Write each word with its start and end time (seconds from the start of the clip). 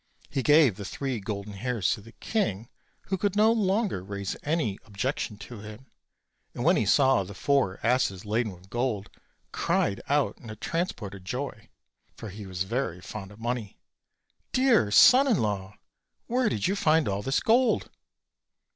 He 0.31 0.41
gave 0.41 0.77
the 0.77 0.83
three 0.83 1.19
golden 1.19 1.53
hairs 1.53 1.91
to 1.91 2.01
the 2.01 2.13
king, 2.13 2.69
who 3.03 3.19
could 3.19 3.35
no 3.35 3.51
longer 3.51 4.03
raise 4.03 4.35
any 4.41 4.79
objection 4.83 5.37
to 5.37 5.59
him; 5.59 5.91
and 6.55 6.63
when 6.63 6.75
he 6.75 6.87
saw 6.87 7.23
the 7.23 7.35
four 7.35 7.79
asses 7.83 8.25
laden 8.25 8.51
with 8.51 8.71
gold, 8.71 9.11
cried 9.51 10.01
out 10.09 10.39
in 10.39 10.49
a 10.49 10.55
transport 10.55 11.13
of 11.13 11.23
joy 11.23 11.69
(for 12.15 12.29
he 12.31 12.47
was 12.47 12.63
very 12.63 12.99
fond 12.99 13.31
of 13.31 13.39
money): 13.39 13.77
"Dear 14.51 14.89
son 14.89 15.27
in 15.27 15.37
law, 15.37 15.75
where 16.25 16.49
did 16.49 16.67
you 16.67 16.75
find 16.75 17.07
all 17.07 17.21
this 17.21 17.39
gold?" 17.39 17.91